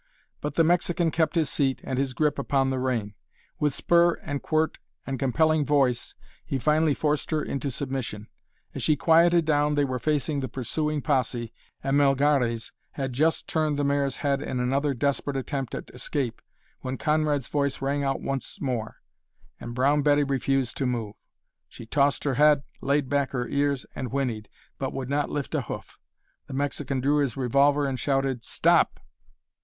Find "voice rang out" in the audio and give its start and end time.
17.47-18.21